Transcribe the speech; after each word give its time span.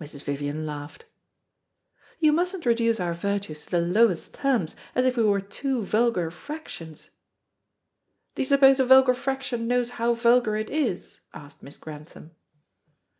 Mrs. 0.00 0.24
Vivian 0.24 0.66
laughed. 0.66 1.04
"You 2.18 2.32
mustn't 2.32 2.66
reduce 2.66 2.98
our 2.98 3.14
virtues 3.14 3.64
to 3.64 3.70
the 3.70 3.80
lowest 3.80 4.34
terms, 4.34 4.74
as 4.96 5.04
if 5.04 5.16
we 5.16 5.22
were 5.22 5.40
two 5.40 5.84
vulgar 5.84 6.32
fractions." 6.32 7.10
"Do 8.34 8.42
you 8.42 8.46
suppose 8.46 8.80
a 8.80 8.84
vulgar 8.84 9.14
fraction 9.14 9.68
knows 9.68 9.90
how 9.90 10.14
vulgar 10.14 10.56
it 10.56 10.70
is?" 10.70 11.20
asked 11.32 11.62
Miss 11.62 11.76
Grantham. 11.76 12.32